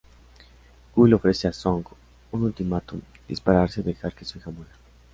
Wu 0.95 1.05
le 1.07 1.13
ofrece 1.13 1.47
a 1.47 1.51
Zhong 1.53 1.85
un 2.33 2.41
ultimátum: 2.41 3.01
dispararse 3.27 3.81
o 3.81 3.83
dejar 3.83 4.15
que 4.15 4.25
su 4.25 4.39
hija 4.39 4.49
muera. 4.49 4.71